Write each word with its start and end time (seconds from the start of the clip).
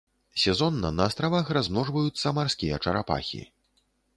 Сезонна 0.43 0.89
на 0.99 1.03
астравах 1.09 1.51
размножваюцца 1.57 2.35
марскія 2.39 2.81
чарапахі. 2.85 3.41